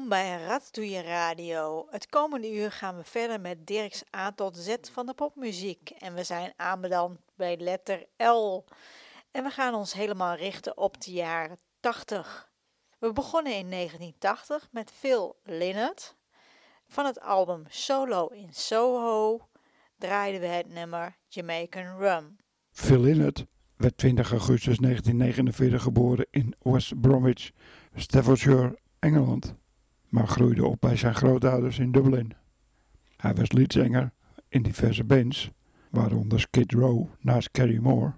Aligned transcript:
Welkom 0.00 0.18
bij 0.18 0.42
Ratatouille 0.42 1.02
Radio. 1.02 1.86
Het 1.90 2.08
komende 2.08 2.54
uur 2.54 2.72
gaan 2.72 2.96
we 2.96 3.04
verder 3.04 3.40
met 3.40 3.66
Dirks 3.66 4.02
A 4.16 4.32
tot 4.32 4.56
Z 4.56 4.74
van 4.92 5.06
de 5.06 5.14
popmuziek. 5.14 5.90
En 5.90 6.14
we 6.14 6.24
zijn 6.24 6.52
aanbeland 6.56 7.18
bij 7.36 7.56
letter 7.56 8.06
L. 8.16 8.64
En 9.30 9.44
we 9.44 9.50
gaan 9.50 9.74
ons 9.74 9.92
helemaal 9.92 10.34
richten 10.34 10.76
op 10.76 11.00
de 11.00 11.12
jaren 11.12 11.58
80. 11.80 12.50
We 12.98 13.12
begonnen 13.12 13.56
in 13.56 13.70
1980 13.70 14.68
met 14.70 14.90
Phil 14.90 15.40
Lynott. 15.44 16.16
Van 16.86 17.06
het 17.06 17.20
album 17.20 17.64
Solo 17.68 18.26
in 18.26 18.52
Soho 18.52 19.48
draaiden 19.98 20.40
we 20.40 20.46
het 20.46 20.68
nummer 20.68 21.16
Jamaican 21.28 21.98
Rum. 21.98 22.36
Phil 22.70 23.00
Lynott 23.00 23.44
werd 23.76 23.96
20 23.96 24.30
augustus 24.30 24.76
1949 24.78 25.82
geboren 25.82 26.26
in 26.30 26.54
West 26.58 27.00
Bromwich, 27.00 27.50
Staffordshire, 27.94 28.78
Engeland, 28.98 29.54
maar 30.10 30.28
groeide 30.28 30.66
op 30.66 30.80
bij 30.80 30.96
zijn 30.96 31.14
grootouders 31.14 31.78
in 31.78 31.92
Dublin. 31.92 32.32
Hij 33.16 33.34
was 33.34 33.52
leadzanger 33.52 34.12
in 34.48 34.62
diverse 34.62 35.04
bands, 35.04 35.50
waaronder 35.90 36.40
Skid 36.40 36.72
Row 36.72 37.06
naast 37.20 37.50
Carrie 37.50 37.80
Moore, 37.80 38.12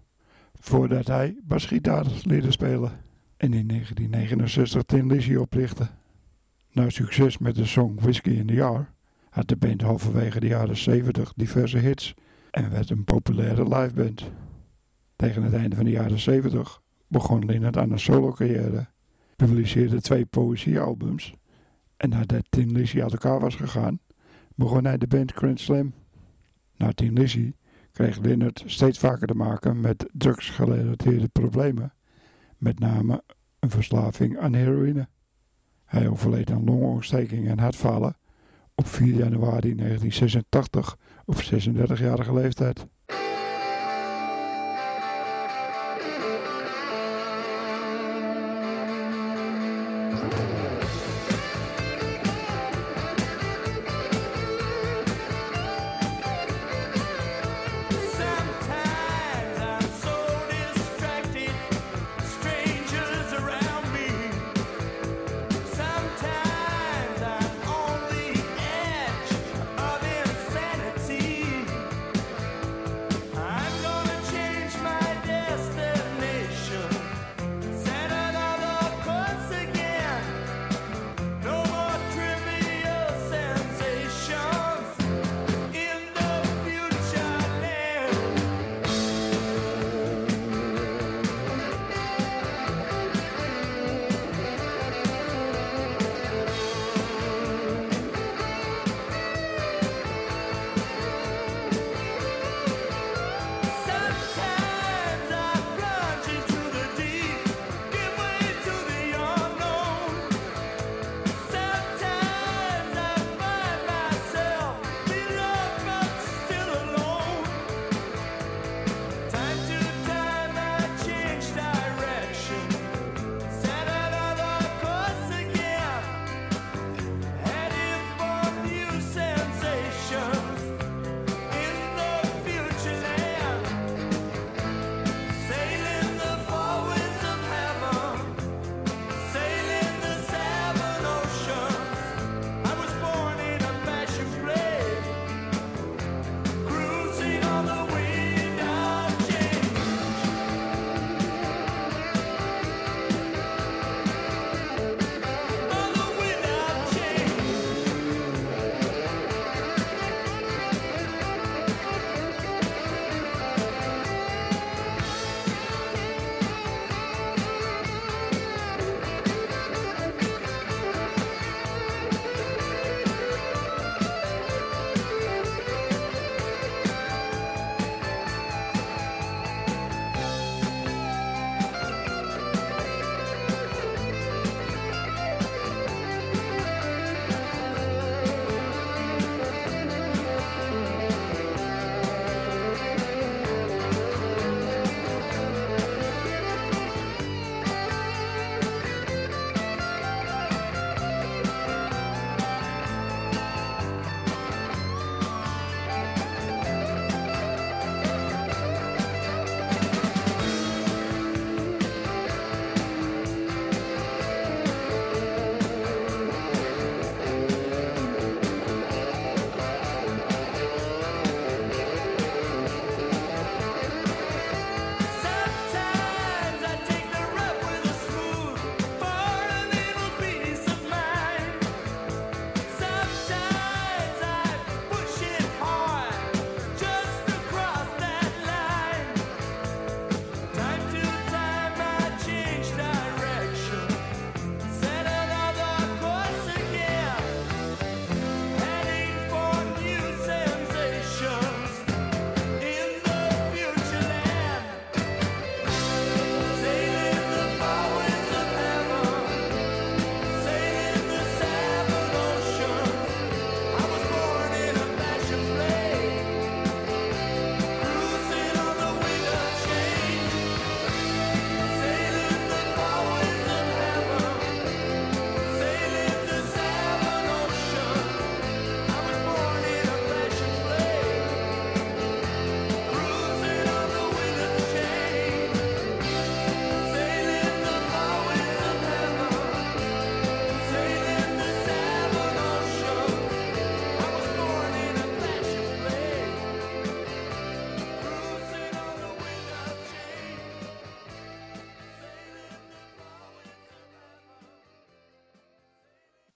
voordat 0.55 1.07
hij 1.07 1.37
basgitaar 1.43 2.07
leerde 2.23 2.51
spelen 2.51 2.91
en 3.37 3.53
in 3.53 3.69
1969 3.69 4.83
Tin 4.83 5.07
Lizzy 5.07 5.35
oprichtte. 5.35 5.89
Na 6.73 6.91
succes 6.91 7.39
met 7.39 7.55
de 7.55 7.67
song 7.67 8.01
Whiskey 8.01 8.33
in 8.33 8.47
the 8.47 8.55
Jar 8.55 8.93
had 9.31 9.49
de 9.49 9.57
band 9.57 9.81
halverwege 9.81 10.41
de 10.41 10.47
jaren 10.47 10.77
70 10.77 11.33
diverse 11.37 11.79
hits 11.79 12.15
en 12.51 12.71
werd 12.71 12.91
een 12.91 13.05
populaire 13.05 13.63
liveband. 13.63 14.31
Tegen 15.17 15.43
het 15.43 15.55
einde 15.55 15.77
van 15.77 15.85
de 15.85 15.91
jaren 15.91 16.19
70 16.19 16.81
begon 17.07 17.45
Lynott 17.45 17.77
aan 17.77 17.91
een 17.91 17.99
solo-carrière, 17.99 18.87
publiceerde 19.37 20.01
twee 20.01 20.25
poëziealbums 20.25 21.35
en 22.03 22.09
nadat 22.09 22.45
Tin 22.49 22.73
Lizzy 22.73 23.03
uit 23.03 23.13
elkaar 23.13 23.41
was 23.41 23.55
gegaan, 23.55 24.01
begon 24.55 24.85
hij 24.85 24.99
de 24.99 25.07
band 25.07 25.33
Grand 25.33 25.61
Slam. 25.61 25.93
Na 26.77 26.93
Tin 26.93 27.13
Lizzy 27.13 27.53
kreeg 27.93 28.19
Lynott 28.19 28.63
steeds 28.67 28.99
vaker 28.99 29.27
te 29.27 29.35
maken 29.35 29.81
met 29.81 30.09
drugsgerelateerde 30.13 31.29
problemen, 31.29 31.93
met 32.57 32.79
name 32.79 33.23
een 33.59 33.71
verslaving 33.71 34.39
aan 34.39 34.55
heroïne. 34.55 35.09
Hij 35.85 36.09
overleed 36.09 36.51
aan 36.51 36.65
longontsteking 36.65 37.49
en 37.49 37.59
hartfalen 37.59 38.17
op 38.75 38.87
4 38.87 39.15
januari 39.15 39.75
1986 39.75 40.97
op 41.25 41.35
36-jarige 41.35 42.35
leeftijd. 42.35 42.87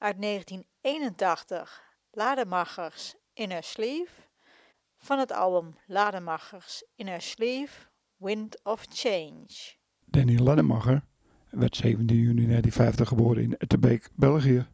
Uit 0.07 0.23
1981 0.23 1.83
Lademachers 2.11 3.15
in 3.33 3.51
Her 3.51 3.63
Sleeve. 3.63 4.13
Van 4.97 5.19
het 5.19 5.33
album 5.33 5.75
Lademachers 5.87 6.85
in 6.95 7.07
Her 7.07 7.21
Sleeve 7.21 7.79
Wind 8.17 8.61
of 8.65 8.87
Change. 8.89 9.75
Danny 10.05 10.39
Lademacher 10.39 11.03
werd 11.51 11.77
17 11.77 12.17
juni 12.17 12.47
1950 12.47 13.09
geboren 13.09 13.43
in 13.43 13.57
Etterbeek, 13.57 14.09
België. 14.15 14.67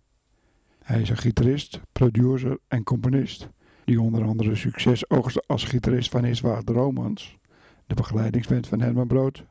Hij 0.82 1.00
is 1.00 1.08
een 1.08 1.16
gitarist, 1.16 1.80
producer 1.92 2.58
en 2.68 2.82
componist, 2.82 3.48
die 3.84 4.00
onder 4.00 4.24
andere 4.24 4.54
succes 4.54 5.10
oogste 5.10 5.44
als 5.46 5.64
gitarist 5.64 6.10
van 6.10 6.24
His 6.24 6.40
Waard 6.40 6.68
Romans, 6.68 7.38
de 7.86 7.94
begeleidingsband 7.94 8.68
van 8.68 8.80
Herman 8.80 9.06
Brood. 9.06 9.44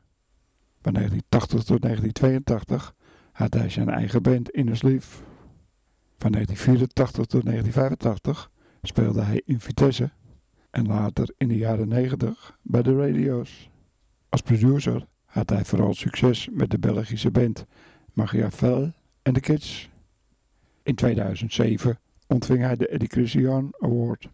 Van 0.80 0.92
1980 0.92 1.64
tot 1.64 1.82
1982 1.82 2.94
had 3.32 3.54
hij 3.54 3.68
zijn 3.68 3.88
eigen 3.88 4.22
band 4.22 4.50
In 4.50 4.76
Sleeve. 4.76 5.30
Van 6.22 6.32
1984 6.32 7.26
tot 7.26 7.44
1985 7.44 8.50
speelde 8.82 9.22
hij 9.22 9.42
in 9.44 9.60
Vitesse 9.60 10.10
en 10.70 10.86
later 10.86 11.34
in 11.36 11.48
de 11.48 11.56
jaren 11.56 11.88
90 11.88 12.58
bij 12.62 12.82
de 12.82 12.96
radio's. 12.96 13.70
Als 14.28 14.40
producer 14.40 15.06
had 15.24 15.50
hij 15.50 15.64
vooral 15.64 15.94
succes 15.94 16.48
met 16.52 16.70
de 16.70 16.78
Belgische 16.78 17.30
band 17.30 17.66
Magia 18.12 18.50
Vel 18.50 18.92
en 19.22 19.32
de 19.32 19.40
Kids. 19.40 19.88
In 20.82 20.94
2007 20.94 21.98
ontving 22.26 22.60
hij 22.60 22.76
de 22.76 22.88
Eddie 22.88 23.08
Christian 23.08 23.74
Award. 23.78 24.28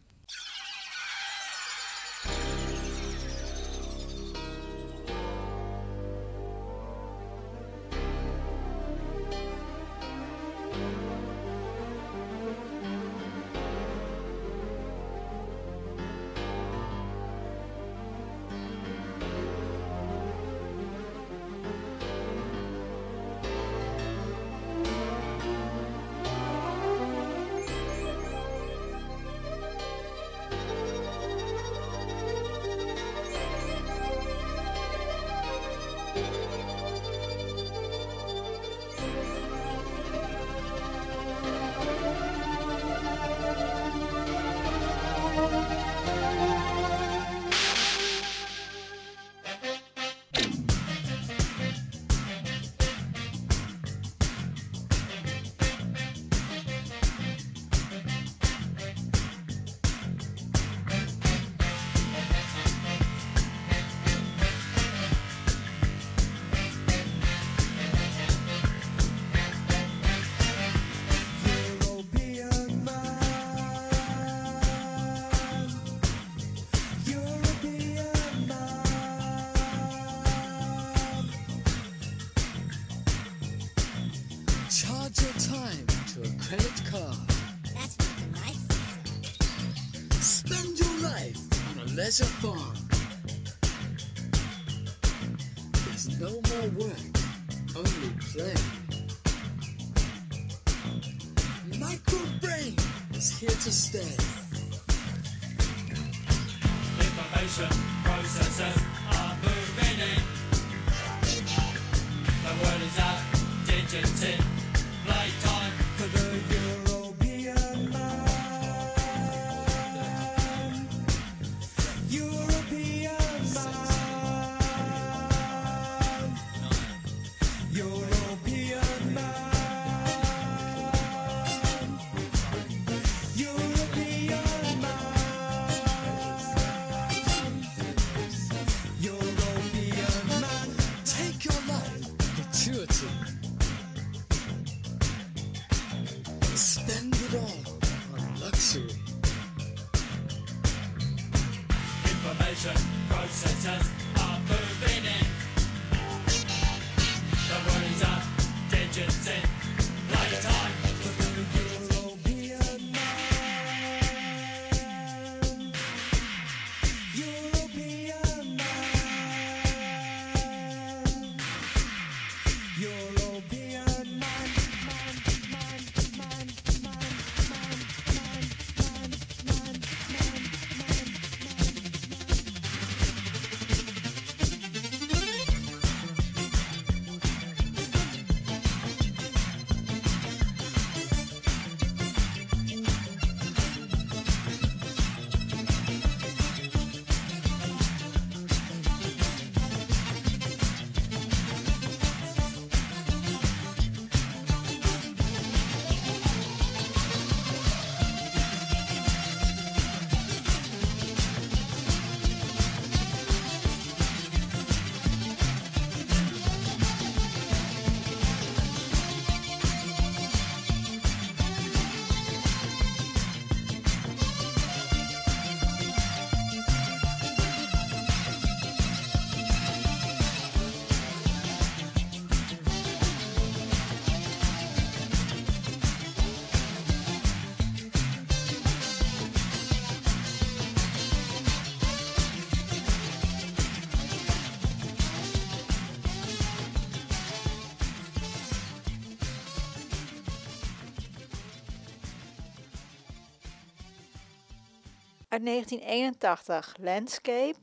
Uit 255.39 255.47
1981 255.47 256.77
Landscape. 256.81 257.59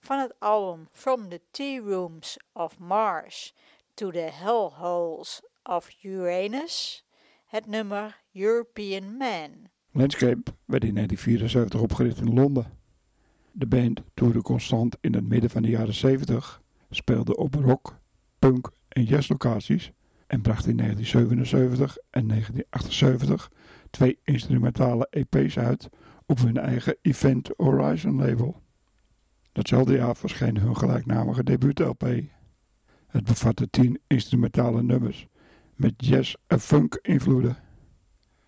Van 0.00 0.18
het 0.18 0.34
album 0.38 0.88
From 0.92 1.28
the 1.28 1.40
Tea 1.50 1.80
Rooms 1.80 2.36
of 2.52 2.78
Mars 2.78 3.54
to 3.94 4.10
the 4.10 4.30
Hellholes 4.32 5.42
of 5.62 6.02
Uranus. 6.02 7.04
Het 7.46 7.66
nummer 7.66 8.22
European 8.32 9.16
Man. 9.16 9.50
Landscape 9.90 10.42
werd 10.64 10.84
in 10.84 10.94
1974 10.94 11.80
opgericht 11.80 12.18
in 12.18 12.34
Londen. 12.34 12.78
De 13.52 13.66
band 13.66 14.02
toerde 14.14 14.42
constant 14.42 14.96
in 15.00 15.14
het 15.14 15.28
midden 15.28 15.50
van 15.50 15.62
de 15.62 15.70
jaren 15.70 15.94
70, 15.94 16.62
speelde 16.90 17.36
op 17.36 17.54
rock, 17.54 17.98
punk 18.38 18.70
en 18.88 19.04
jazzlocaties 19.04 19.92
en 20.26 20.40
bracht 20.40 20.66
in 20.66 20.76
1977 20.76 21.96
en 22.10 22.28
1978 22.28 23.50
twee 23.90 24.18
instrumentale 24.22 25.08
EP's 25.10 25.58
uit 25.58 25.88
op 26.26 26.38
hun 26.38 26.56
eigen 26.56 26.96
Event 27.02 27.50
Horizon 27.56 28.16
label. 28.16 28.62
Datzelfde 29.52 29.94
jaar 29.94 30.16
verscheen 30.16 30.58
hun 30.58 30.76
gelijknamige 30.76 31.44
debuut-LP. 31.44 32.22
Het 33.06 33.24
bevatte 33.24 33.70
tien 33.70 34.00
instrumentale 34.06 34.82
nummers 34.82 35.26
met 35.74 35.94
jazz- 35.96 36.34
en 36.46 36.60
funk-invloeden. 36.60 37.56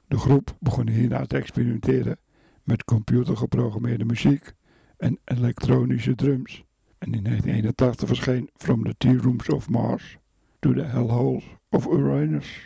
De 0.09 0.19
groep 0.19 0.57
begon 0.61 0.89
hierna 0.89 1.27
te 1.27 1.37
experimenteren 1.37 2.19
met 2.63 2.85
computergeprogrammeerde 2.85 4.05
muziek 4.05 4.53
en 4.97 5.19
elektronische 5.25 6.15
drums. 6.15 6.65
En 6.99 7.15
in 7.15 7.23
1981 7.23 8.09
verscheen 8.09 8.51
From 8.55 8.85
the 8.85 8.95
Tea 8.99 9.17
Rooms 9.17 9.49
of 9.49 9.69
Mars 9.69 10.19
to 10.59 10.73
the 10.73 10.83
Hellholes 10.83 11.45
of 11.71 11.87
Uranus. 11.87 12.61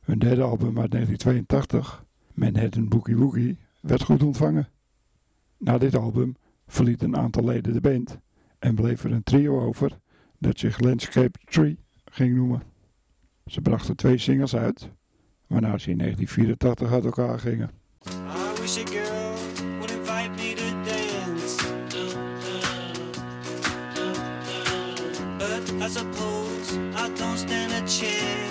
Hun 0.00 0.18
derde 0.18 0.42
album 0.42 0.78
uit 0.80 0.90
1982, 0.90 2.04
Manhattan 2.34 2.88
Boogie 2.88 3.16
Woogie, 3.16 3.58
werd 3.86 4.02
goed 4.02 4.22
ontvangen. 4.22 4.68
Na 5.58 5.78
dit 5.78 5.96
album 5.96 6.36
verliet 6.66 7.02
een 7.02 7.16
aantal 7.16 7.44
leden 7.44 7.72
de 7.72 7.80
band 7.80 8.18
en 8.58 8.74
bleef 8.74 9.04
er 9.04 9.12
een 9.12 9.22
trio 9.22 9.60
over 9.60 9.98
dat 10.38 10.58
zich 10.58 10.80
Landscape 10.80 11.38
Tree 11.44 11.78
ging 12.04 12.34
noemen. 12.34 12.62
Ze 13.46 13.60
brachten 13.60 13.96
twee 13.96 14.18
singles 14.18 14.56
uit, 14.56 14.90
waarna 15.46 15.78
ze 15.78 15.90
in 15.90 15.98
1984 15.98 16.92
uit 16.92 17.04
elkaar 17.04 17.38
gingen. 17.38 17.70
I 18.06 18.60
wish 18.60 18.78
a 18.78 18.84
girl 18.84 19.34
would 19.78 19.90
invite 19.90 20.30
me 20.30 20.54
to 20.54 20.64
dance. 20.84 21.74
But 25.38 25.82
I 25.82 25.88
suppose 25.88 26.76
I 26.94 27.10
don't 27.14 27.38
stand 27.38 27.72
a 27.72 27.86
chance. 27.86 28.45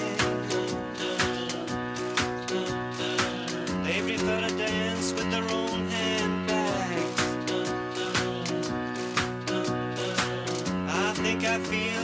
I 11.55 11.57
think 11.59 11.67
I 11.67 11.69
feel 11.69 11.94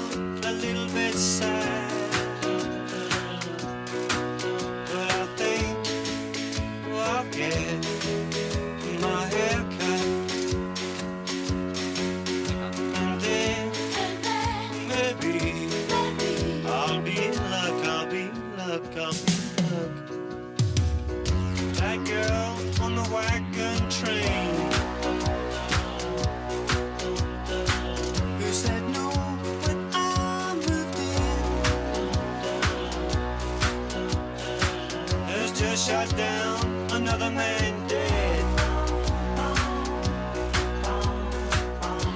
another 37.02 37.32
man 37.32 37.88
dead. 37.88 38.46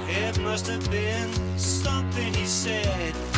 It 0.07 0.39
must 0.41 0.67
have 0.67 0.89
been 0.91 1.57
something 1.57 2.31
he 2.33 2.45
said. 2.45 3.34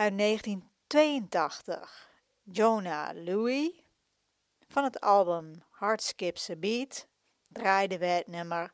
Uit 0.00 0.18
1982 0.18 2.08
Jonah 2.42 3.24
Louie. 3.24 3.84
Van 4.68 4.84
het 4.84 5.00
album 5.00 5.50
Heart 5.78 6.02
Skips 6.02 6.50
a 6.50 6.56
Beat 6.56 7.08
draaiden 7.48 7.98
we 7.98 8.06
het 8.06 8.26
nummer 8.26 8.72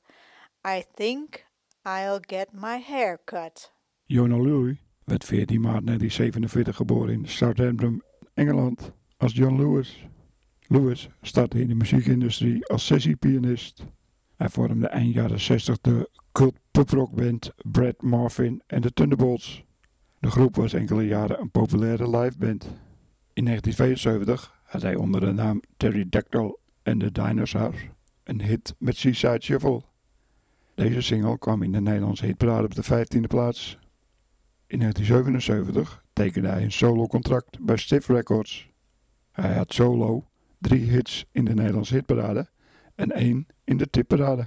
I 0.68 0.82
Think 0.94 1.46
I'll 1.82 2.18
Get 2.20 2.52
My 2.52 2.82
Hair 2.86 3.20
Cut. 3.24 3.72
Jonah 4.04 4.42
Louis 4.42 4.76
werd 5.04 5.24
14 5.24 5.60
maart 5.60 5.86
1947 5.86 6.76
geboren 6.76 7.12
in 7.12 7.28
Southampton, 7.28 8.02
Engeland, 8.34 8.92
als 9.16 9.32
John 9.32 9.56
Lewis. 9.56 10.06
Lewis 10.66 11.08
startte 11.22 11.60
in 11.60 11.68
de 11.68 11.74
muziekindustrie 11.74 12.66
als 12.66 12.86
sessiepianist. 12.86 13.84
Hij 14.36 14.48
vormde 14.48 14.88
eind 14.88 15.14
jaren 15.14 15.40
60 15.40 15.80
de 15.80 16.10
cult 16.32 16.56
poprockband 16.70 17.52
Brad 17.56 18.02
Marvin 18.02 18.62
en 18.66 18.80
de 18.80 18.92
Thunderbolts. 18.92 19.65
De 20.18 20.30
groep 20.30 20.56
was 20.56 20.72
enkele 20.72 21.06
jaren 21.06 21.40
een 21.40 21.50
populaire 21.50 22.10
liveband. 22.10 22.64
In 23.32 23.44
1972 23.44 24.60
had 24.62 24.82
hij 24.82 24.94
onder 24.94 25.20
de 25.20 25.32
naam 25.32 25.60
Terry 25.76 26.06
Dactyl 26.08 26.58
en 26.82 26.98
de 26.98 27.12
Dinosaurs 27.12 27.88
een 28.24 28.42
hit 28.42 28.74
met 28.78 28.96
Seaside 28.96 29.42
Shuffle. 29.42 29.82
Deze 30.74 31.00
single 31.00 31.38
kwam 31.38 31.62
in 31.62 31.72
de 31.72 31.80
Nederlandse 31.80 32.26
hitparade 32.26 32.64
op 32.64 32.74
de 32.74 32.84
15e 32.84 33.20
plaats. 33.28 33.78
In 34.66 34.78
1977 34.78 36.04
tekende 36.12 36.48
hij 36.48 36.62
een 36.62 36.72
solocontract 36.72 37.60
bij 37.60 37.76
Stiff 37.76 38.08
Records. 38.08 38.70
Hij 39.32 39.54
had 39.54 39.72
solo 39.72 40.24
drie 40.58 40.90
hits 40.90 41.26
in 41.32 41.44
de 41.44 41.54
Nederlandse 41.54 41.94
hitparade 41.94 42.48
en 42.94 43.12
één 43.12 43.46
in 43.64 43.76
de 43.76 43.90
tipparade. 43.90 44.46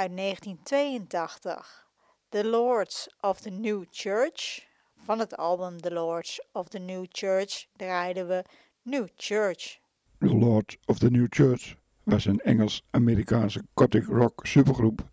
Uit 0.00 0.16
1982. 0.16 1.86
The 2.28 2.48
Lords 2.48 3.08
of 3.20 3.40
the 3.40 3.50
New 3.50 3.84
Church. 3.90 4.66
Van 4.96 5.18
het 5.18 5.36
album 5.36 5.80
The 5.80 5.92
Lords 5.92 6.46
of 6.52 6.68
the 6.68 6.78
New 6.78 7.04
Church 7.08 7.66
draaiden 7.76 8.28
we 8.28 8.44
New 8.82 9.06
Church. 9.16 9.80
The 10.18 10.36
Lord 10.36 10.78
of 10.84 10.98
the 10.98 11.10
New 11.10 11.26
Church 11.28 11.76
was 12.02 12.24
een 12.24 12.38
Engels-Amerikaanse 12.38 13.62
gothic 13.74 14.04
rock 14.04 14.46
supergroep 14.46 15.08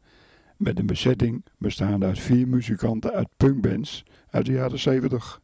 met 0.58 0.80
een 0.80 0.86
bezetting 0.86 1.46
bestaande 1.58 2.06
uit 2.06 2.20
vier 2.20 2.48
muzikanten 2.48 3.12
uit 3.12 3.28
punkbands 3.38 4.04
uit 4.30 4.46
de 4.46 4.52
jaren 4.52 4.80
70. 4.80 5.42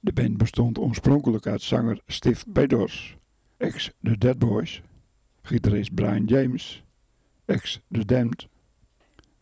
De 0.00 0.12
band 0.12 0.36
bestond 0.36 0.78
oorspronkelijk 0.78 1.46
uit 1.46 1.62
zanger 1.62 2.00
Steve 2.06 2.44
Bedors, 2.48 3.16
ex 3.56 3.90
The 4.02 4.18
Dead 4.18 4.38
Boys, 4.38 4.82
gitarist 5.42 5.94
Brian 5.94 6.24
James, 6.24 6.84
ex 7.44 7.80
The 7.90 8.04
Damned, 8.04 8.48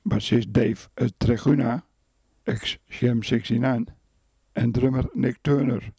bassist 0.09 0.53
Dave 0.55 0.89
Treguna, 1.19 1.85
ex 2.43 2.79
Sham 2.89 3.23
69 3.23 3.95
en 4.53 4.73
drummer 4.73 5.09
Nick 5.13 5.39
Turner, 5.41 5.93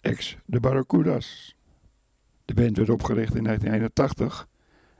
ex 0.00 0.36
The 0.46 0.60
Barracudas. 0.60 1.56
De 2.44 2.54
band 2.54 2.76
werd 2.76 2.90
opgericht 2.90 3.34
in 3.34 3.44
1981 3.44 4.48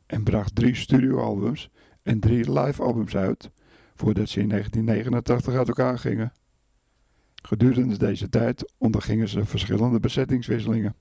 en 0.06 0.22
bracht 0.22 0.54
drie 0.54 0.74
studioalbums 0.74 1.70
en 2.02 2.20
drie 2.20 2.52
live-albums 2.52 3.16
uit 3.16 3.50
voordat 3.94 4.28
ze 4.28 4.40
in 4.40 4.48
1989 4.48 5.54
uit 5.54 5.68
elkaar 5.68 5.98
gingen. 5.98 6.32
Gedurende 7.42 7.98
deze 7.98 8.28
tijd 8.28 8.72
ondergingen 8.78 9.28
ze 9.28 9.44
verschillende 9.44 10.00
bezettingswisselingen. 10.00 10.94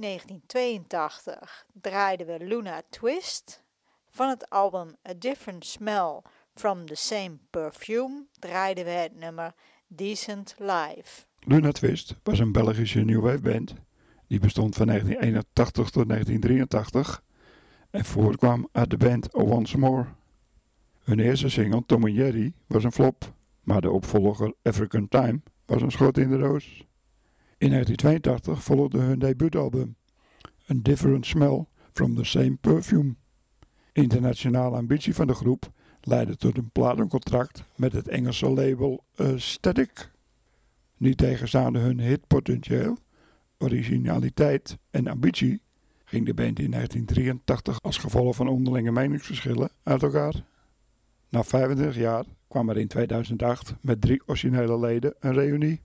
Uit 0.00 0.08
1982 0.08 1.66
draaiden 1.72 2.26
we 2.26 2.44
Luna 2.44 2.82
Twist. 2.90 3.64
Van 4.10 4.28
het 4.28 4.50
album 4.50 4.96
A 5.08 5.12
Different 5.18 5.64
Smell 5.64 6.22
from 6.54 6.86
the 6.86 6.94
Same 6.94 7.38
Perfume 7.50 8.26
draaiden 8.38 8.84
we 8.84 8.90
het 8.90 9.16
nummer 9.16 9.54
Decent 9.86 10.54
Live. 10.58 11.24
Luna 11.40 11.72
Twist 11.72 12.14
was 12.22 12.38
een 12.38 12.52
Belgische 12.52 13.00
new 13.00 13.20
wave 13.20 13.40
band. 13.40 13.74
Die 14.26 14.40
bestond 14.40 14.76
van 14.76 14.86
1981 14.86 15.90
tot 15.90 16.08
1983 16.08 17.22
en 17.90 18.04
voortkwam 18.04 18.68
uit 18.72 18.90
de 18.90 18.96
band 18.96 19.34
Once 19.34 19.78
More. 19.78 20.06
Hun 21.04 21.20
eerste 21.20 21.48
single 21.48 21.82
Tom 21.86 22.08
Jerry 22.08 22.52
was 22.66 22.84
een 22.84 22.92
flop, 22.92 23.34
maar 23.62 23.80
de 23.80 23.90
opvolger 23.90 24.54
African 24.62 25.08
Time 25.08 25.40
was 25.66 25.82
een 25.82 25.92
schot 25.92 26.18
in 26.18 26.30
de 26.30 26.38
roos. 26.38 26.88
In 27.60 27.70
1982 27.70 28.64
volgde 28.64 28.98
hun 28.98 29.18
debuutalbum 29.18 29.96
A 30.70 30.74
Different 30.82 31.26
Smell 31.26 31.66
from 31.92 32.14
the 32.14 32.24
Same 32.24 32.56
Perfume. 32.60 33.14
Internationale 33.92 34.76
ambitie 34.76 35.14
van 35.14 35.26
de 35.26 35.34
groep 35.34 35.72
leidde 36.00 36.36
tot 36.36 36.56
een 36.56 36.70
platencontract 36.70 37.64
met 37.76 37.92
het 37.92 38.08
Engelse 38.08 38.50
label 38.50 39.04
Static. 39.36 40.10
Niet 40.96 41.16
tegenstaande 41.16 41.78
hun 41.78 42.00
hitpotentieel, 42.00 42.96
originaliteit 43.58 44.78
en 44.90 45.06
ambitie, 45.06 45.62
ging 46.04 46.26
de 46.26 46.34
band 46.34 46.58
in 46.58 46.70
1983 46.70 47.82
als 47.82 47.98
gevolg 47.98 48.36
van 48.36 48.48
onderlinge 48.48 48.92
meningsverschillen 48.92 49.70
uit 49.82 50.02
elkaar. 50.02 50.44
Na 51.28 51.44
25 51.44 51.96
jaar 51.96 52.24
kwam 52.48 52.68
er 52.68 52.78
in 52.78 52.88
2008 52.88 53.74
met 53.80 54.00
drie 54.00 54.22
originele 54.26 54.78
leden 54.78 55.14
een 55.18 55.32
reunie. 55.32 55.82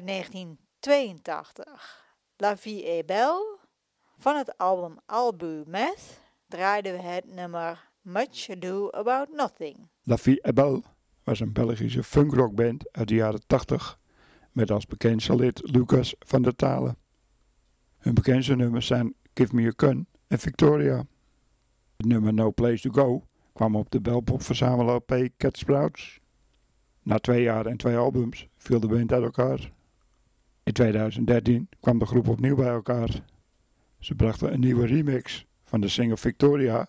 Uit 0.00 0.08
1982 0.08 1.64
La 2.36 2.56
Vie 2.56 2.84
est 2.84 3.06
Belle. 3.06 3.58
Van 4.18 4.36
het 4.36 4.58
album 4.58 4.98
Albu 5.06 5.62
Meth 5.66 6.20
draaiden 6.48 6.92
we 6.92 7.02
het 7.02 7.34
nummer 7.34 7.90
Much 8.00 8.50
Ado 8.50 8.88
About 8.90 9.28
Nothing. 9.28 9.88
La 10.02 10.16
Vie 10.16 10.40
est 10.40 10.54
Belle 10.54 10.82
was 11.24 11.40
een 11.40 11.52
Belgische 11.52 12.02
funkrockband 12.02 12.92
uit 12.92 13.08
de 13.08 13.14
jaren 13.14 13.46
80 13.46 13.98
met 14.52 14.70
als 14.70 14.86
bekendste 14.86 15.34
lid 15.34 15.60
Lucas 15.62 16.14
van 16.18 16.42
der 16.42 16.56
Talen. 16.56 16.96
Hun 17.98 18.14
bekendste 18.14 18.56
nummers 18.56 18.86
zijn 18.86 19.14
Give 19.34 19.54
Me 19.54 19.66
a 19.66 19.72
Gun 19.76 20.06
en 20.26 20.38
Victoria. 20.38 21.06
Het 21.96 22.06
nummer 22.06 22.34
No 22.34 22.52
Place 22.52 22.90
to 22.90 23.02
Go 23.02 23.26
kwam 23.52 23.76
op 23.76 23.90
de 23.90 24.00
belpop 24.00 24.42
verzamel 24.42 24.94
LP 24.94 25.28
Cat. 25.36 25.64
Na 27.02 27.18
twee 27.18 27.42
jaar 27.42 27.66
en 27.66 27.76
twee 27.76 27.96
albums 27.96 28.48
viel 28.56 28.80
de 28.80 28.86
band 28.88 29.12
uit 29.12 29.22
elkaar. 29.22 29.78
In 30.62 30.72
2013 30.72 31.68
kwam 31.80 31.98
de 31.98 32.06
groep 32.06 32.28
opnieuw 32.28 32.56
bij 32.56 32.68
elkaar. 32.68 33.24
Ze 33.98 34.14
brachten 34.14 34.52
een 34.52 34.60
nieuwe 34.60 34.86
remix 34.86 35.46
van 35.64 35.80
de 35.80 35.88
single 35.88 36.16
Victoria 36.16 36.88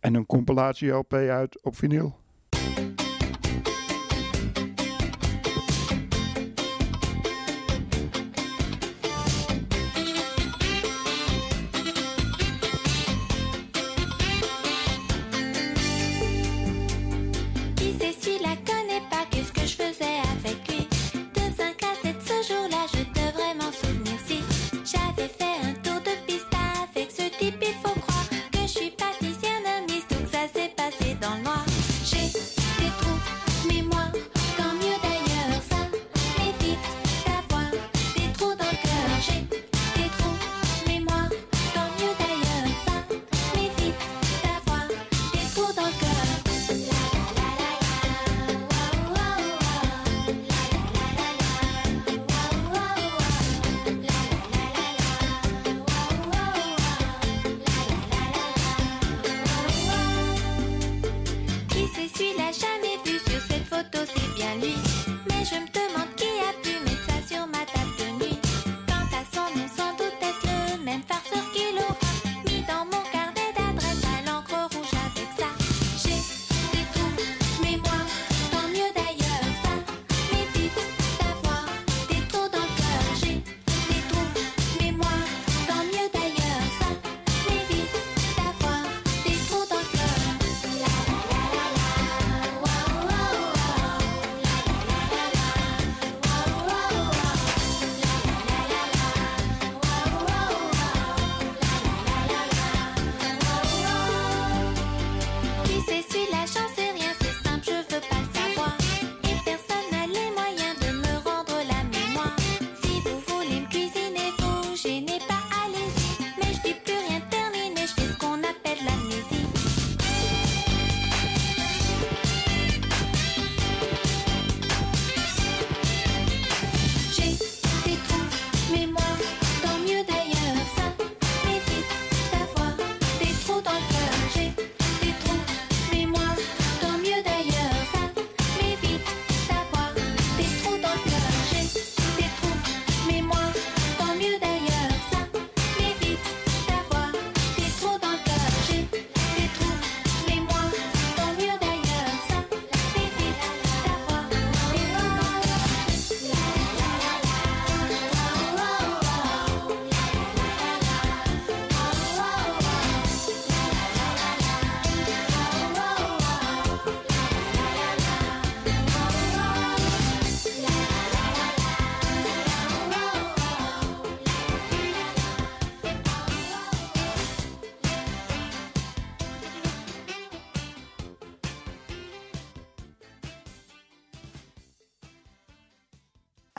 en 0.00 0.14
een 0.14 0.26
compilatie 0.26 0.90
LP 0.90 1.12
uit 1.12 1.62
op 1.62 1.76
vinyl. 1.76 2.21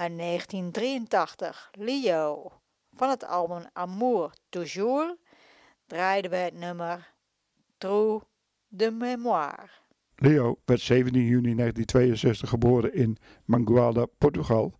Uit 0.04 0.18
1983, 0.18 1.70
Leo. 1.72 2.52
Van 2.96 3.10
het 3.10 3.26
album 3.26 3.64
Amour 3.74 4.34
Toujours 4.50 5.16
draaiden 5.88 6.32
we 6.32 6.38
het 6.38 6.54
nummer 6.54 7.14
Trou 7.78 8.22
de 8.68 8.92
Mémoire. 8.92 9.70
Leo 10.16 10.60
werd 10.66 10.82
17 10.82 11.22
juni 11.22 11.56
1962 11.56 12.50
geboren 12.50 12.94
in 12.94 13.18
Mangualda, 13.46 14.06
Portugal. 14.18 14.74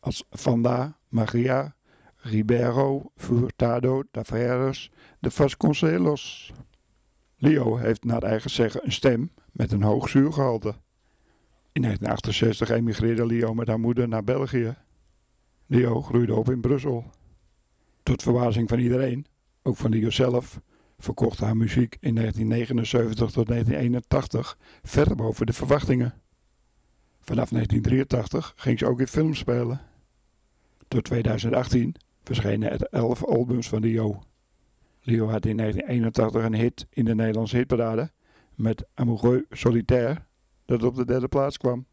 Als 0.00 0.24
Vanda 0.30 0.98
Maria 1.08 1.76
Ribeiro 2.16 3.12
Furtado 3.16 4.02
Tavares 4.10 4.90
de 5.18 5.30
Vasconcelos. 5.30 6.52
Leo 7.36 7.76
heeft 7.76 8.04
naar 8.04 8.22
eigen 8.22 8.50
zeggen 8.50 8.84
een 8.84 8.92
stem 8.92 9.32
met 9.52 9.72
een 9.72 9.82
hoog 9.82 10.08
zuurgehalte. 10.08 10.74
In 11.72 11.82
1968 11.82 12.70
emigreerde 12.70 13.26
Leo 13.26 13.54
met 13.54 13.66
haar 13.66 13.80
moeder 13.80 14.08
naar 14.08 14.24
België. 14.24 14.76
Leo 15.66 16.02
groeide 16.02 16.34
op 16.34 16.50
in 16.50 16.60
Brussel. 16.60 17.04
Tot 18.02 18.22
verbazing 18.22 18.68
van 18.68 18.78
iedereen, 18.78 19.26
ook 19.62 19.76
van 19.76 19.90
Leo 19.90 20.10
zelf, 20.10 20.60
verkocht 20.98 21.40
haar 21.40 21.56
muziek 21.56 21.96
in 22.00 22.14
1979 22.14 23.30
tot 23.30 23.46
1981 23.46 24.58
ver 24.82 25.16
boven 25.16 25.46
de 25.46 25.52
verwachtingen. 25.52 26.14
Vanaf 27.20 27.48
1983 27.48 28.52
ging 28.56 28.78
ze 28.78 28.86
ook 28.86 29.00
in 29.00 29.06
films 29.06 29.38
spelen. 29.38 29.80
Tot 30.88 31.04
2018 31.04 31.94
verschenen 32.22 32.70
er 32.70 32.82
11 32.82 33.24
albums 33.24 33.68
van 33.68 33.80
Leo. 33.80 34.22
Leo 35.00 35.28
had 35.28 35.46
in 35.46 35.56
1981 35.56 36.44
een 36.44 36.54
hit 36.54 36.86
in 36.90 37.04
de 37.04 37.14
Nederlandse 37.14 37.56
hitparade 37.56 38.10
met 38.54 38.86
Amoureux 38.94 39.44
Solitaire, 39.50 40.22
dat 40.68 40.82
op 40.82 40.94
de 40.94 41.04
derde 41.04 41.28
plaats 41.28 41.56
kwam. 41.56 41.86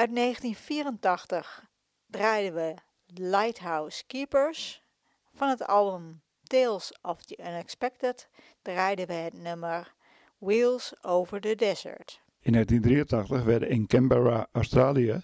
Uit 0.00 0.14
1984 0.14 1.68
draaiden 2.06 2.54
we 2.54 2.74
Lighthouse 3.06 4.06
Keepers. 4.06 4.82
Van 5.34 5.48
het 5.48 5.66
album 5.66 6.20
Tales 6.42 6.98
of 7.02 7.22
the 7.22 7.38
Unexpected 7.40 8.28
draaiden 8.62 9.06
we 9.06 9.12
het 9.12 9.32
nummer 9.32 9.94
Wheels 10.38 11.04
Over 11.04 11.40
the 11.40 11.54
Desert. 11.54 12.20
In 12.40 12.52
1983 12.52 13.44
werden 13.44 13.68
in 13.68 13.86
Canberra, 13.86 14.46
Australië, 14.52 15.22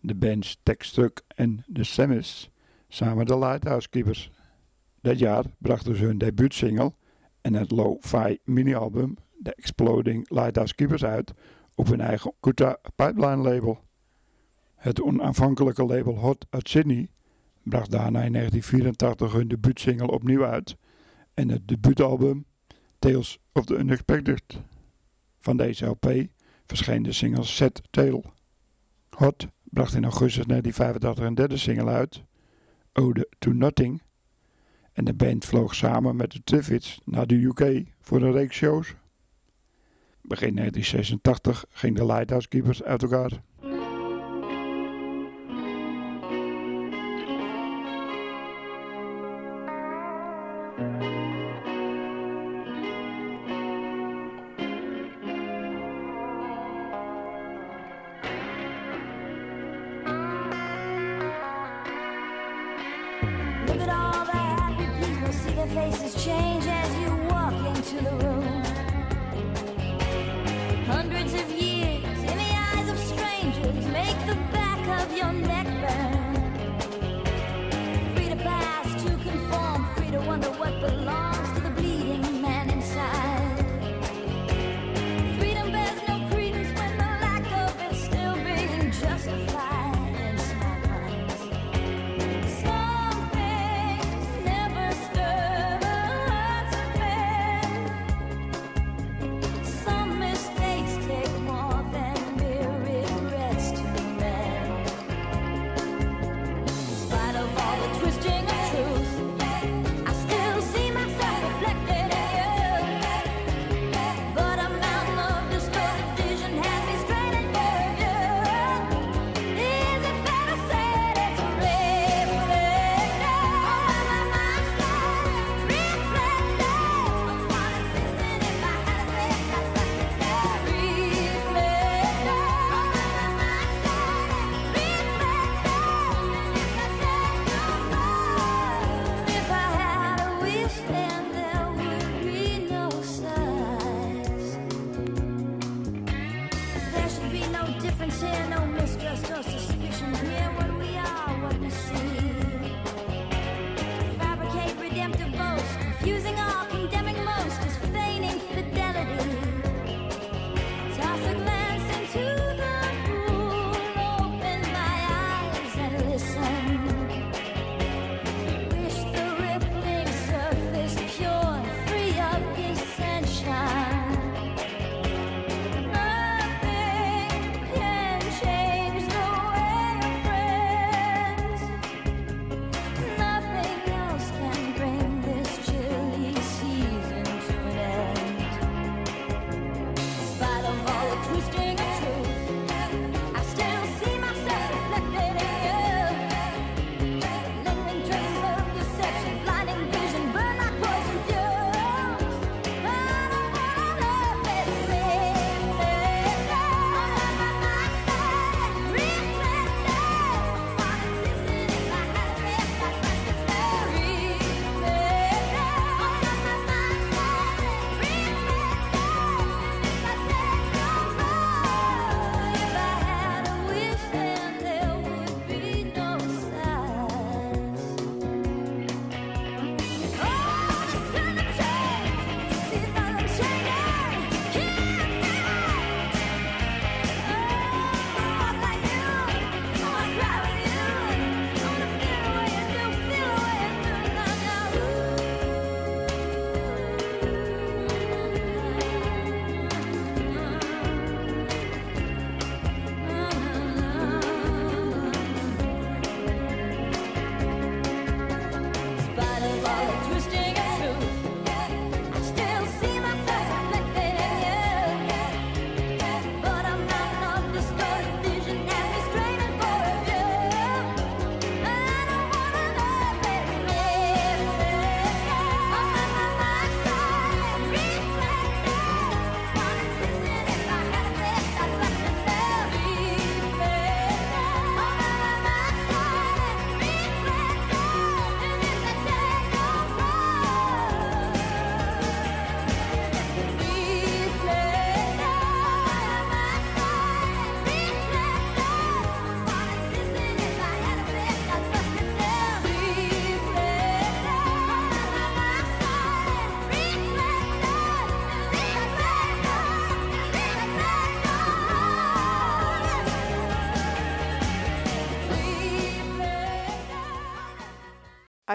de 0.00 0.14
bands 0.14 0.60
Textruck 0.62 1.22
en 1.28 1.64
The 1.72 1.84
Samis 1.84 2.50
samen 2.88 3.26
de 3.26 3.38
Lighthouse 3.38 3.88
Keepers. 3.88 4.30
Dat 5.00 5.18
jaar 5.18 5.44
brachten 5.58 5.96
ze 5.96 6.04
hun 6.04 6.18
debuutsingle 6.18 6.92
en 7.40 7.54
het 7.54 7.70
lo-fi 7.70 8.38
mini-album 8.44 9.16
The 9.42 9.54
Exploding 9.54 10.30
Lighthouse 10.30 10.74
Keepers 10.74 11.04
uit 11.04 11.32
op 11.74 11.86
hun 11.86 12.00
eigen 12.00 12.32
Kuta 12.40 12.78
Pipeline 12.96 13.42
label. 13.42 13.84
Het 14.86 15.02
onaanvankelijke 15.02 15.84
label 15.84 16.18
Hot 16.18 16.46
uit 16.50 16.68
Sydney 16.68 17.08
bracht 17.62 17.90
daarna 17.90 18.22
in 18.22 18.32
1984 18.32 19.32
hun 19.32 19.48
debuutsingle 19.48 20.10
opnieuw 20.10 20.44
uit 20.44 20.76
en 21.34 21.48
het 21.48 21.68
debuutalbum 21.68 22.46
Tales 22.98 23.38
of 23.52 23.64
the 23.64 23.76
Unexpected. 23.76 24.42
Van 25.40 25.56
deze 25.56 25.86
LP 25.86 26.26
verscheen 26.66 27.02
de 27.02 27.12
single 27.12 27.44
Set 27.44 27.82
Tail. 27.90 28.24
Hot 29.08 29.46
bracht 29.62 29.94
in 29.94 30.04
augustus 30.04 30.46
1985 30.46 31.24
een 31.24 31.34
derde 31.34 31.56
single 31.56 31.90
uit, 31.90 32.22
Ode 32.92 33.28
to 33.38 33.52
Nothing. 33.52 34.02
En 34.92 35.04
de 35.04 35.14
band 35.14 35.44
vloog 35.44 35.74
samen 35.74 36.16
met 36.16 36.32
de 36.32 36.40
Triffids 36.44 37.00
naar 37.04 37.26
de 37.26 37.34
UK 37.34 37.82
voor 38.00 38.22
een 38.22 38.32
reeks 38.32 38.56
shows. 38.56 38.94
Begin 40.20 40.54
1986 40.54 41.64
ging 41.68 41.96
de 41.96 42.06
Lighthouse 42.06 42.48
Keepers 42.48 42.82
uit 42.82 43.02
elkaar. 43.02 43.42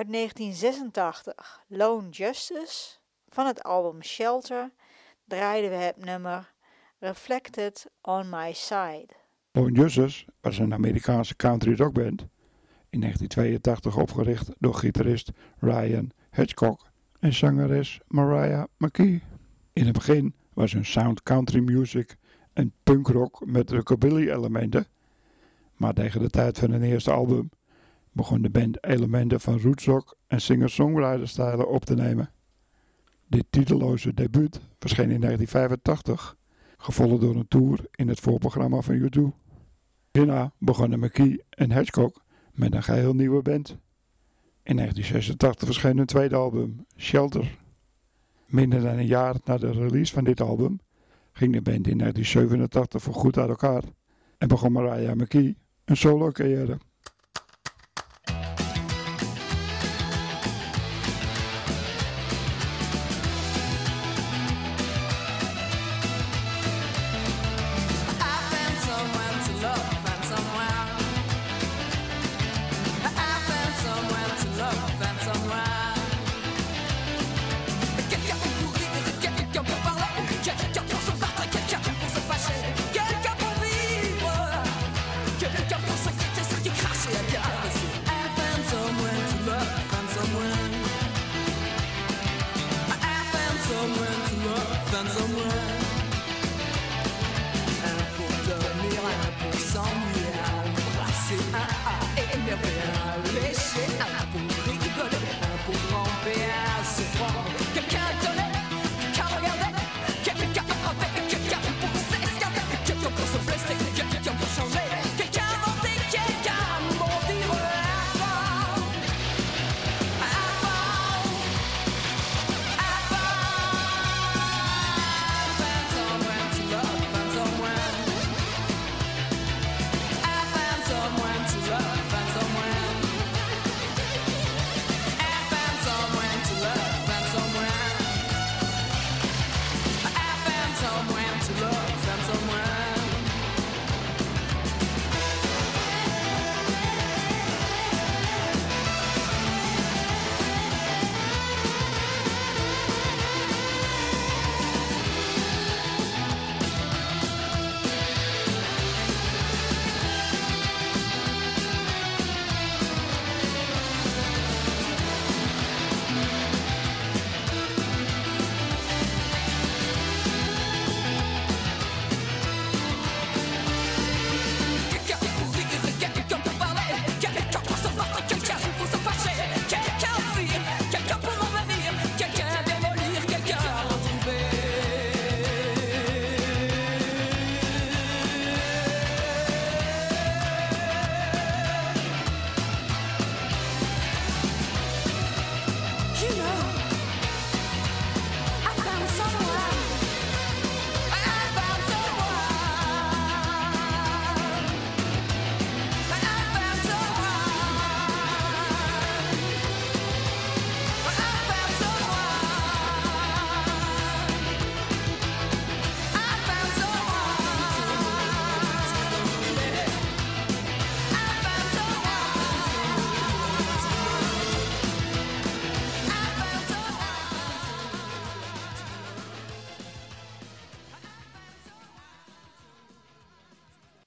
uit 0.02 0.12
1986, 0.12 1.64
Lone 1.68 2.10
Justice, 2.10 2.98
van 3.30 3.46
het 3.46 3.64
album 3.64 4.04
Shelter, 4.04 4.72
draaiden 5.26 5.70
we 5.70 5.76
het 5.76 6.06
nummer 6.06 6.54
Reflected 7.00 7.86
on 8.02 8.30
My 8.30 8.54
Side. 8.54 9.08
Lone 9.52 9.72
Justice 9.72 10.26
was 10.40 10.58
een 10.58 10.74
Amerikaanse 10.74 11.36
country 11.36 11.76
rockband, 11.76 12.22
in 12.90 13.00
1982 13.00 13.98
opgericht 13.98 14.50
door 14.60 14.74
gitarist 14.74 15.32
Ryan 15.60 16.12
Hedgecock 16.30 16.90
en 17.20 17.34
zangeres 17.34 18.00
Mariah 18.08 18.64
McKee. 18.78 19.22
In 19.74 19.86
het 19.86 19.94
begin 19.94 20.36
was 20.54 20.74
hun 20.74 20.86
sound 20.86 21.24
country 21.24 21.60
music 21.60 22.18
en 22.54 22.74
punkrock 22.84 23.46
met 23.46 23.72
rockabilly 23.72 24.30
elementen, 24.32 24.88
maar 25.76 25.94
tegen 25.94 26.22
de 26.22 26.30
tijd 26.30 26.60
van 26.60 26.72
hun 26.72 26.84
eerste 26.84 27.12
album 27.12 27.50
begon 28.12 28.42
de 28.42 28.50
band 28.50 28.84
elementen 28.84 29.42
van 29.42 29.60
rootsrock 29.60 30.18
en 30.28 30.42
singer-songwriter-stijlen 30.42 31.70
op 31.70 31.86
te 31.86 31.96
nemen. 31.96 32.32
Dit 33.28 33.46
titeloze 33.50 34.14
debuut 34.14 34.60
verscheen 34.80 35.12
in 35.12 35.22
1985, 35.22 36.38
gevolgd 36.78 37.22
door 37.22 37.36
een 37.36 37.48
tour 37.48 37.86
in 37.92 38.08
het 38.08 38.20
voorprogramma 38.20 38.82
van 38.82 39.00
U2. 39.00 39.22
Hierna 40.12 40.52
begonnen 40.58 41.00
McKee 41.00 41.44
en 41.50 41.72
Hedgecock 41.72 42.24
met 42.54 42.74
een 42.74 42.84
geheel 42.84 43.14
nieuwe 43.14 43.42
band. 43.42 43.70
In 44.64 44.76
1986 44.76 45.68
verscheen 45.68 45.98
hun 45.98 46.06
tweede 46.06 46.36
album, 46.36 46.86
Shelter. 46.98 47.58
Minder 48.46 48.82
dan 48.82 48.98
een 48.98 49.06
jaar 49.06 49.36
na 49.44 49.58
de 49.58 49.72
release 49.72 50.14
van 50.14 50.24
dit 50.24 50.42
album 50.42 50.80
ging 51.32 51.54
de 51.54 51.62
band 51.62 51.88
in 51.88 51.98
1987 51.98 53.02
voorgoed 53.02 53.38
uit 53.38 53.50
elkaar 53.50 53.84
en 54.38 54.48
begon 54.48 54.72
Mariah 54.72 55.16
McKee 55.16 55.58
een 55.86 55.98
solo-carrière. 55.98 56.78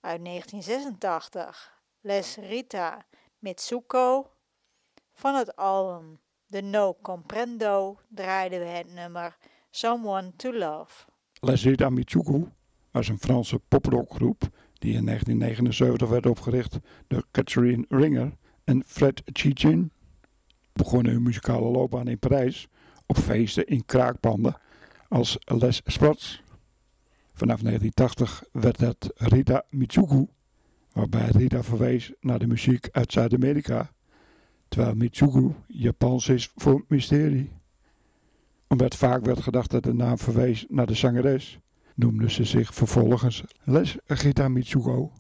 Uit 0.05 0.25
1986. 0.25 1.73
Les 2.01 2.37
Rita 2.37 3.07
Mitsuko. 3.39 4.31
Van 5.13 5.35
het 5.35 5.57
album 5.57 6.19
The 6.51 6.61
No 6.61 6.95
Comprendo 7.03 7.99
draaiden 8.09 8.59
we 8.59 8.67
het 8.67 8.95
nummer 8.95 9.37
Someone 9.71 10.37
to 10.37 10.53
Love. 10.53 11.05
Lesrita 11.41 11.91
Mitsuku 11.91 12.45
was 12.91 13.09
een 13.09 13.19
Franse 13.19 13.59
poprockgroep 13.59 14.43
die 14.73 14.95
in 14.95 15.05
1979 15.05 16.09
werd 16.09 16.27
opgericht 16.27 16.79
door 17.07 17.25
Catherine 17.31 17.85
Ringer 17.89 18.33
en 18.65 18.83
Fred 18.87 19.23
Chichin. 19.25 19.93
Begonnen 20.73 21.13
hun 21.13 21.23
muzikale 21.23 21.71
loopbaan 21.71 22.09
in 22.09 22.19
Parijs 22.19 22.69
op 23.07 23.17
feesten 23.17 23.67
in 23.67 23.85
kraakpanden 23.85 24.57
als 25.09 25.37
Les 25.45 25.81
Spots. 25.85 26.44
Vanaf 27.37 27.61
1980 27.61 28.45
werd 28.53 28.81
het 28.81 29.11
Rita 29.15 29.65
Mitsuku, 29.71 30.27
waarbij 30.93 31.29
Rita 31.29 31.63
verwees 31.63 32.13
naar 32.21 32.39
de 32.39 32.47
muziek 32.47 32.89
uit 32.93 33.13
Zuid-Amerika, 33.13 33.91
terwijl 34.69 34.95
Mitsuku 34.95 35.55
Japans 35.67 36.29
is 36.29 36.53
voor 36.57 36.85
mysterie. 36.89 37.53
Omdat 38.69 38.95
vaak 38.95 39.25
werd 39.25 39.41
gedacht 39.41 39.71
dat 39.71 39.83
de 39.83 39.93
naam 39.93 40.19
verwees 40.19 40.67
naar 40.69 40.87
de 40.87 40.95
zangeres, 40.95 41.59
noemde 41.95 42.31
ze 42.31 42.45
zich 42.45 42.75
vervolgens 42.75 43.45
Les 43.65 43.97
Gita 44.07 44.49
Mitsuko. 44.49 45.13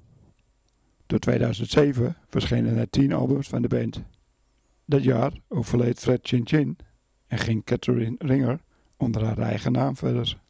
Door 1.06 1.18
2007 1.18 2.16
verschenen 2.28 2.76
er 2.76 2.90
tien 2.90 3.12
albums 3.12 3.48
van 3.48 3.62
de 3.62 3.68
band. 3.68 4.02
Dat 4.84 5.02
jaar 5.02 5.32
overleed 5.48 5.98
Fred 5.98 6.20
Chin 6.22 6.46
Chin 6.46 6.76
en 7.26 7.38
ging 7.38 7.64
Catherine 7.64 8.16
Ringer 8.18 8.60
onder 8.96 9.24
haar 9.24 9.38
eigen 9.38 9.72
naam 9.72 9.96
verder. 9.96 10.42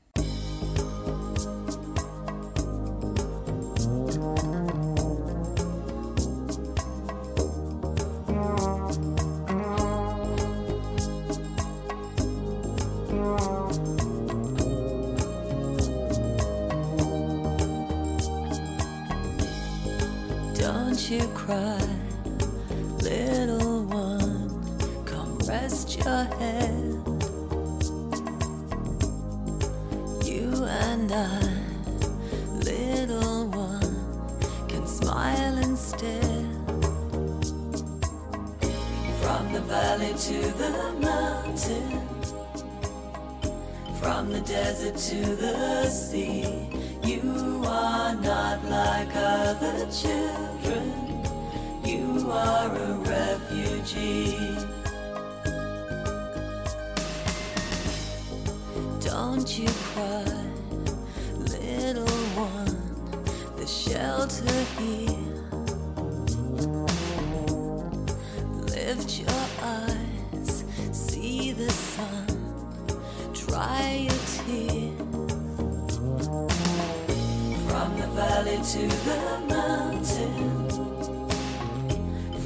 From 77.67 77.97
the 77.99 78.07
valley 78.15 78.57
to 78.57 78.87
the 79.07 79.21
mountain, 79.49 80.69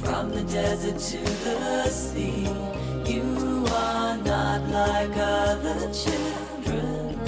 from 0.02 0.30
the 0.30 0.42
desert 0.42 0.98
to 0.98 1.18
the 1.44 1.88
sea, 1.88 2.48
you 3.06 3.64
are 3.70 4.16
not 4.18 4.68
like 4.68 5.16
other 5.16 5.92
children. 5.92 7.18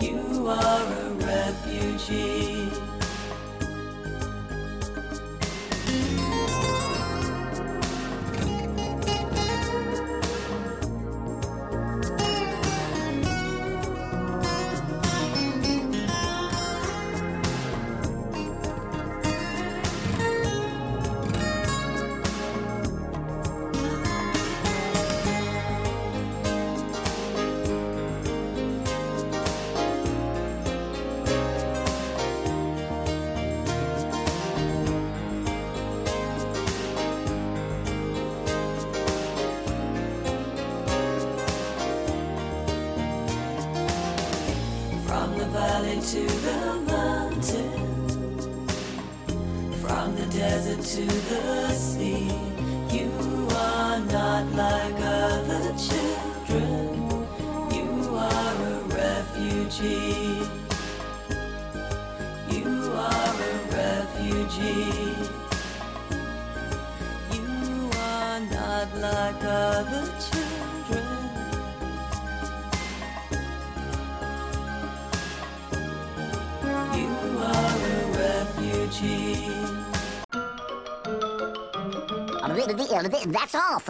You 0.00 0.48
are 0.48 0.82
a 0.82 1.10
refugee. 1.12 2.79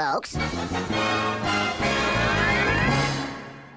Folks. 0.01 0.34